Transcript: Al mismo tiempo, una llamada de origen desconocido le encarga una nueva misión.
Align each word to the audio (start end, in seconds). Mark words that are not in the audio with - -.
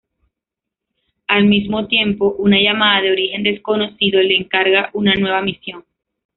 Al 1.27 1.45
mismo 1.45 1.87
tiempo, 1.87 2.31
una 2.39 2.57
llamada 2.59 3.03
de 3.03 3.11
origen 3.11 3.43
desconocido 3.43 4.19
le 4.23 4.35
encarga 4.35 4.89
una 4.95 5.13
nueva 5.13 5.43
misión. 5.43 5.85